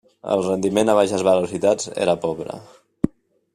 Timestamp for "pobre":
2.27-2.59